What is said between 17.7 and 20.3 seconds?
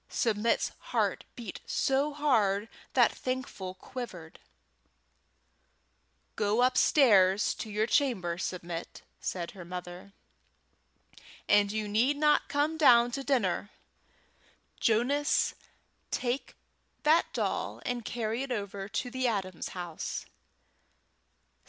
and carry it over to the Adams' house."